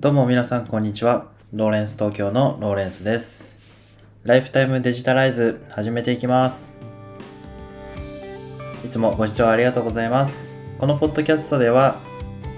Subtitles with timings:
[0.00, 1.26] どうも皆さんこんにちは。
[1.52, 3.58] ローレンス東京のローレンスです。
[4.24, 6.72] ライフタイムデジタライズ始めていきます。
[8.82, 10.56] いつもご視聴ありがとうございます。
[10.78, 11.98] このポッドキャストでは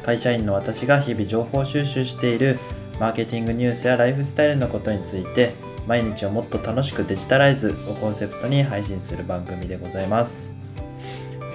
[0.05, 2.61] 会社員の私が日々情報収集している
[3.01, 5.55] マーケティングニュースやライフスタイルのことについて
[5.89, 10.55] 毎日をもっと楽しくデジタライズをコンセプトに配信する番組でございます。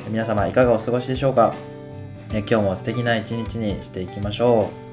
[0.10, 1.56] 皆様いかがお過ごしでしょうか？
[2.34, 4.87] え今日も素敵な一日にしていきましょう。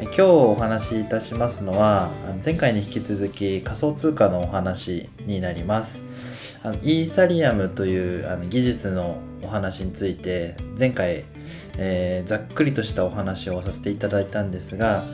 [0.00, 2.10] 今日お話しいたしますのは
[2.44, 6.58] 前回に引き続き仮想通貨のお話になります。
[6.64, 11.24] あのイーサリアムというあの技術のお話について前回、
[11.76, 15.04] えーざっくりとしたお話をさせていただいたんですが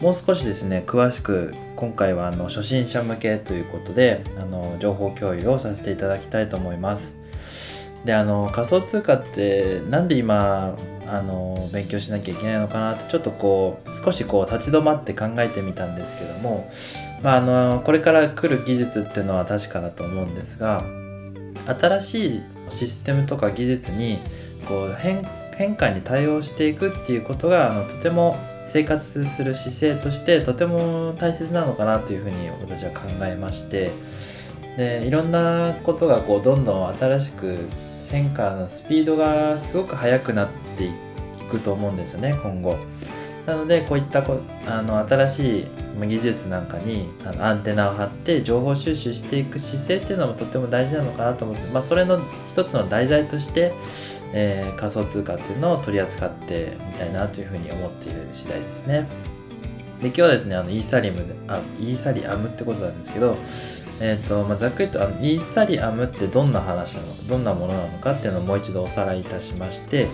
[0.00, 7.16] もう少しですね詳しく今回はあの初心者向けということであの情報共有をさせていただきたいと思います。
[8.04, 10.76] であの仮想通貨ってなんで今
[11.08, 16.70] あの勉強しなきゃいけないのかなってちょっとこう少しこう立ち止まって考えてみたんですけども、
[17.22, 20.84] まあ、あのこれから来る技術っていうのは確かだと思うんですが
[21.66, 24.18] 新しいシステムとか技術に
[24.66, 33.90] こう変変化に対応していくっていうことがあのとても生活する姿勢としてとても大切なのかなというふうに私は考えまして
[34.76, 37.58] でいろんなことがこうどんどん新しく
[38.10, 40.90] 変化のスピードがすごく速くなってい
[41.50, 42.76] くと思うんですよね今後。
[43.46, 45.66] なのでこういったこあの新しい
[46.04, 53.72] 技術なんかにあのアンテナを張って情報収集していく姿勢っていうのもとっても大事なのかなと思って、まあ、それの一つの題材として、
[54.32, 59.06] えー仮想通貨っていうのを取り扱ってみたいなというふうに思っている次第ですね。
[60.00, 63.36] で今日はですねあのイーサリムあイーサリアムってことなんですけど
[64.00, 70.08] えーとまあ、ざっくりとあのイーサリアムってどんな話なのかどんなものなのかっていうのをもう一度おさらいいたしまして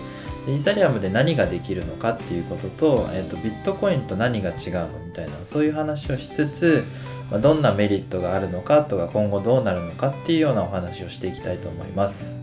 [0.47, 6.85] イーサリアムで何ができるのかっていうことと,、えー、とビットコインと何が違うのみたいなそういう話をしつつ、
[7.29, 12.41] まあ、どんなメリットがあるのかとか今後どうなるのかっていうようなお話をしていきたいと思います。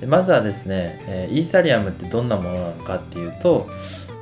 [0.00, 3.68] でまずはですね、えーイーサリアムってどんなものなのかっていうと、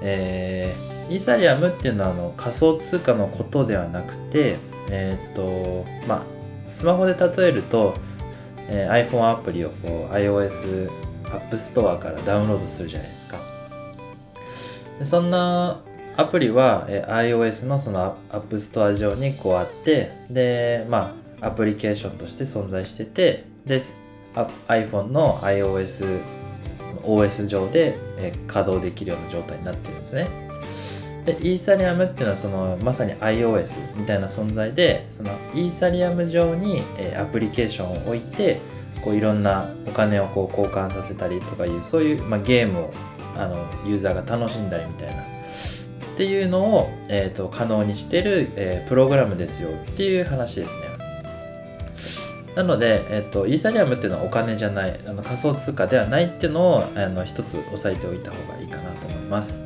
[0.03, 4.57] えーイーサリアムっていうのはあの仮想通貨のことではなくて
[4.91, 6.23] えーっとまあ
[6.71, 7.95] スマホで例えると、
[8.69, 10.91] えー iPhone アプリをこう iOS
[11.25, 13.39] アップストアからダウンロードするじゃないですか。
[14.99, 15.81] でそんな
[16.17, 23.81] アプリは、えー iOS のその App Store 上にこうあってでまあアプリケーションとして存在しててで
[24.69, 26.21] iPhone の iOS
[26.85, 30.29] その OS 上で、えー稼働できるような状態になってるんですね。
[31.25, 38.61] でイーサリアムっていうのはそのまさに iOS みたいな存在でそのイーサリアム上に、えーアプリケーションを置いて
[39.05, 42.95] こういろんなお金をこう交換させたりとかいうそういう、まあ、ゲームを
[43.37, 43.57] あの
[43.87, 45.27] ユーザーが楽しんだりみたいなっ
[46.17, 51.03] ていうのを、えー、と可能にしてる、えープログラムですよっていう話ですね。
[52.55, 59.63] なので、えっと、イーサリアムっていうのはお金じゃないあの仮想通貨ではないっていうのをあの一つ押さえておいた方がいいかなと思います。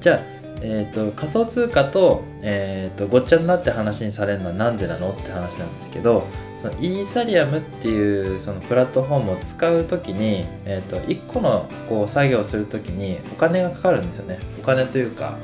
[0.00, 14.40] じゃあ、えっと仮想通貨と,、えっとごっちゃになって話にされるのはなんでなのって話なんですけどそのイーサリアムっていうそのプラットフォームを使う時に、えっと1個のこう作業をする時にお金がかかるんですよね。
[14.60, 15.38] お金というか、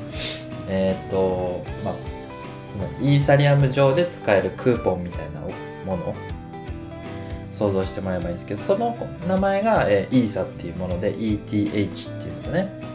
[0.67, 1.93] えっとまあ、
[2.97, 5.39] そのイーサリアム上で使えるクーポンみたいな
[5.85, 6.13] もの
[7.53, 8.97] 想像してもらえばいいんですけどその
[9.27, 12.92] 名前が、えー、イーサっていうもので ETH っていうんですかね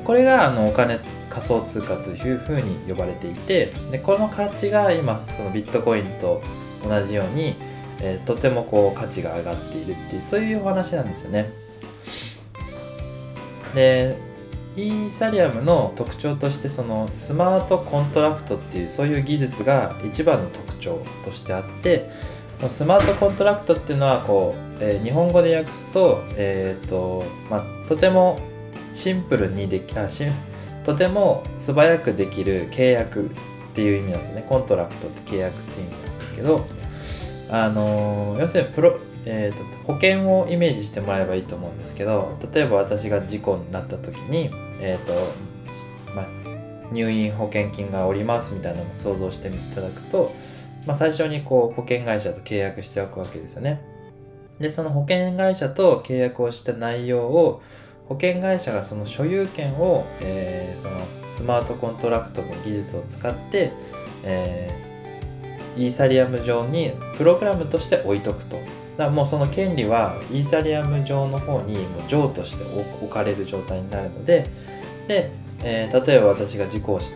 [0.00, 1.00] これがあのお金
[1.30, 6.42] 仮想通貨というふうに呼ばれていてでこの価値が今そのビットコインと
[6.86, 7.54] 同じように、
[8.00, 11.50] えーとてもこう価値が上がっているっていうそういうお話なんですよね。
[13.74, 14.16] で
[14.76, 22.10] イーサリアムの特徴としてそのスマートコントラクトっていうそういう技術が一番の特徴としてあって
[22.68, 28.40] スマートコントラクトっていうのはこう、えー日本語で訳すと,、えーとまあ、とても
[28.94, 30.24] シンプルにできあし
[30.84, 33.28] とても素早くできる契約っ
[33.74, 36.66] ていう意味なんですね contract って契約っていう意味なんですけど
[37.50, 44.50] あの要するにプロ、えーと保険をイメージしてもらえばいいと思うんですけど例えば私が事故になった時に、
[44.80, 45.12] えーと
[46.14, 46.26] ま、
[46.90, 50.34] 入院保険金がおりますみたいなのを想像していただくと、
[50.86, 53.82] ま、最初にこう保険会社と契約しておくわけですよね。
[54.60, 57.60] でその保険会社と契約をした内容を
[58.08, 63.72] 保険会社がその所有権を、えーそのスマートコントラクトの技術を使って、
[64.22, 64.94] えー
[65.76, 68.56] イーサリアム上にプログラムとして置いとくと。
[68.56, 68.70] だか
[69.06, 72.62] らもうその権利はイーサリアム上の方にもう譲渡して
[73.02, 74.46] 置かれる状態になるので、
[75.08, 75.32] で、
[75.64, 77.12] えー、例えば私が事故し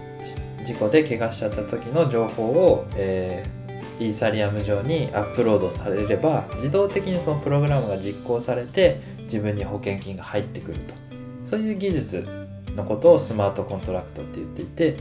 [0.65, 3.58] 事故で怪我しちゃった時の情報を、えー、
[4.01, 10.95] イーサリアム上にアップロードされれば自動的にそのプログラムが実行されて自分に保険金が入ってくると
[11.43, 12.27] そういう技術
[12.75, 14.97] のことをスマートコントラクトって言っていて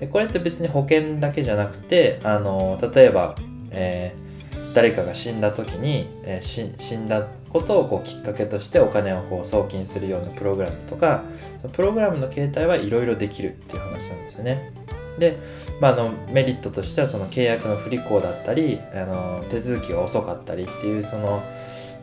[0.00, 3.36] でこれって別に保険だけじゃなくてあの例えば、
[3.70, 11.22] えー、誰かが死んだ時に、えー、死んだことをこうきっかけとしてお金をこう送金するようなプログラムとか
[11.56, 14.72] そのプログラムの形態はいろいろできるっていう話なんですよね。
[15.18, 15.38] で、
[15.80, 21.42] まあ、あのメリットとしてはその契約の不履行だったりあの手続きが遅かったりっていうその、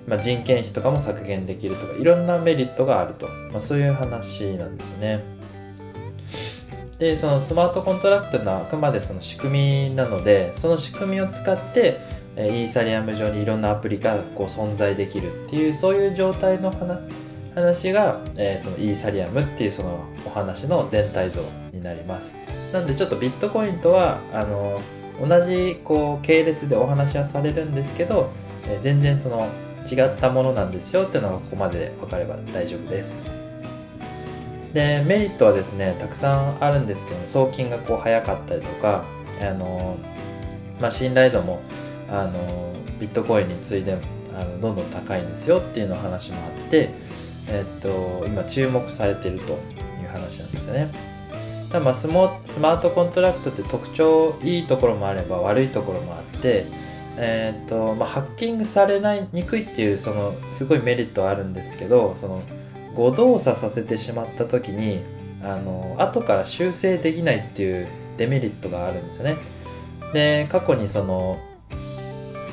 [0.08, 5.40] まあ、人件費とかも削減できるとかいろんなメリットがあると、まあ、そういう話なんですよね。
[7.00, 12.02] でそのスマートコントラクトのはあくまでその仕組みなのでその仕組みを使って
[12.36, 16.74] イーサリアム上にいろんなアプリがこう存在できるっていうそういう状態の
[17.56, 21.42] 話が、えー、そのイーサリアムっていうそのお話の全体像
[21.72, 22.36] になります
[22.74, 24.82] なんでちょっとビットコインとはあの
[25.20, 28.32] 同じこう系列でお話はされるんですけど、
[28.68, 29.50] え、全然その
[29.90, 33.30] 違ったものなんですよっていうのがここまで分かれば大丈夫です
[34.74, 39.04] でメリットはですねたくさんあるんですけど送金がこう早かったりとか
[39.42, 39.98] あの、
[40.80, 41.62] まあ、信頼度も
[42.10, 43.98] あのビットコインに次いで
[44.36, 46.92] あのどんどん高いんですよっていうの話もあって、
[47.48, 49.56] えっと、今注目されてるとい
[50.06, 51.19] う話なんですよね。
[51.70, 56.66] ただまあスモスマートコントラクトって特徴いいところもあれば悪いところもあって、
[57.18, 62.42] えーとまあ、ハッキングされないにくいっていうそのすごいメリットはあるんですけどその
[62.96, 65.02] 誤動作させてしまった時に
[65.44, 67.88] あの後から修正できないっていう
[68.18, 69.38] デメリットがあるんですよね。
[70.14, 71.40] で過去にその、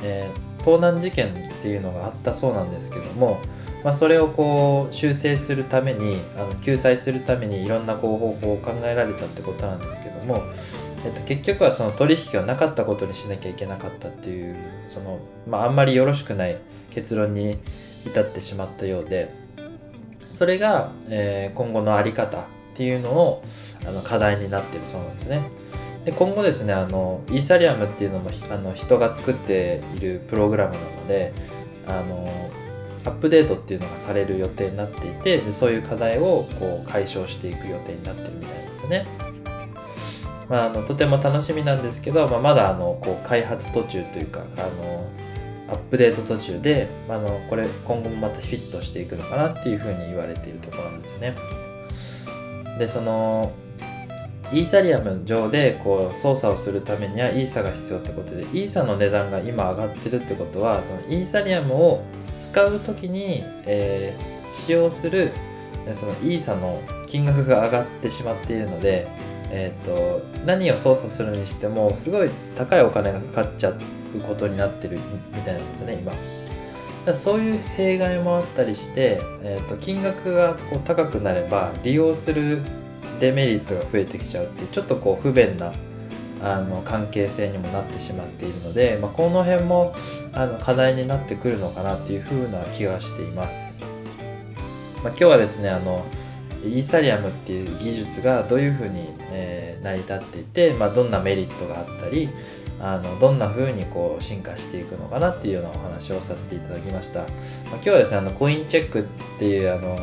[0.03, 3.39] えー、盗難事件っていうのがあったそうなんですけども
[3.83, 10.43] まあ、それをこう修正するためにあの救済するためにいろんなこう方法を考えられたってことなんですけども、
[11.05, 16.57] えっと、結局はその取引がなかったことにしなきゃいけなかったっていうその、まあ、あんまりよろしくない
[16.89, 17.59] 結論に
[18.05, 19.33] 至ってしまったようで
[20.25, 23.43] それが、えー、今後の在り方っていうのを
[23.85, 25.49] あの課題になってるそうなんですね。
[26.05, 31.33] で今後ですねあのイーサリアムっていうのもあの人が作っているプログラムなので
[31.85, 32.49] あの
[33.07, 39.07] アップデートっていうのがされる予定になっていてでそういう課題をこう解消していく予定になってるみたいですよね。
[40.49, 45.09] まあ、あのとても楽しみなんですけど、まあ、まだあのこう開発途中というかあの
[45.69, 51.35] アップデート途中で、まあ、のこれ今後もまたフィットしていくのかなっていうふうに言われているところなんですよね。
[52.79, 53.51] でその
[54.53, 62.03] イーサリアム上でこう操作をするためにはイーサが必要ってことでイーサの値段が今上がってるってことはそのイーサリアムを
[62.37, 65.31] 使う時に、えー、使用する
[65.93, 69.07] そのイーサの金額が上がってしまっているので、
[69.49, 73.79] えーと、何を操作するにしてもすごい高いお金がかかっちゃう
[74.27, 74.99] ことになってる
[75.33, 76.13] みたいなんですよね今。
[77.13, 82.61] そういう弊害もあったりして、えーと、金額がこう高くなれば利用する
[83.19, 85.73] デメリットが増えてきちゃうっていうちょっとこう不便な
[86.41, 89.95] あの関係性にもなってしまっているので、まあ、この辺も
[90.33, 93.79] あの課題になってくるのかなっていうふうな気がしています。
[95.03, 96.05] まあ、今日はですねあの
[96.63, 102.29] イーサリアムっていう技術がどういうふうに、えー、成り立っていて、まあ、どんなメリットがあったり
[102.79, 107.29] あのどんな風にこう進化していくのかなっていうようなお話をさせていただきました、まあ、
[107.73, 109.03] 今日はですねあのコインチェックっ
[109.39, 109.97] ていうあの、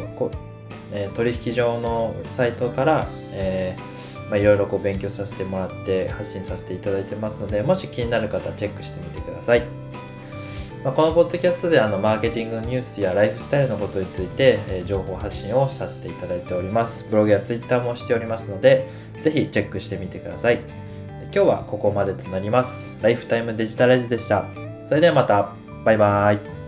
[0.93, 9.63] えー、取引上のサイトから、えーまあ、いろいろこう勉強させてもらって発信させていただいてますので、もし気になる方チェックしてみてください。
[10.83, 17.07] まあ、このポッドキャストであのマーケティングニュースやライフスタイルのことについて、えー、情報発信をさせていただいております。
[17.11, 18.89] ブログやツイッターもしておりますので、
[19.23, 20.61] ぜひチェックしてみてください。
[21.35, 22.99] 今日はここまでとなります。
[23.01, 24.45] ライフタイムデジタライズでした。
[24.85, 25.53] それではまた。
[25.85, 26.64] バイバーイ。